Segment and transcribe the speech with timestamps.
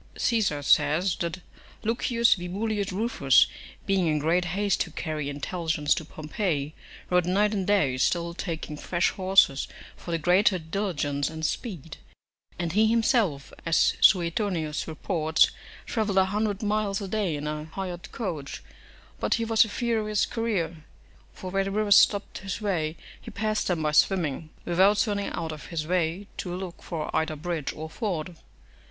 [0.17, 1.41] Caesar says, that
[1.83, 3.45] Lucius Vibullius Rufus,
[3.85, 6.73] being in great haste to carry intelligence to Pompey,
[7.11, 11.97] rode night and day, still taking fresh horses for the greater diligence and speed;
[12.57, 15.51] and he himself, as Suetonius reports,
[15.85, 18.63] travelled a hundred miles a day in a hired coach;
[19.19, 20.77] but he was a furious courier,
[21.31, 25.51] for where the rivers stopped his way he passed them by swimming, without turning out
[25.51, 28.35] of his way to look for either bridge or ford.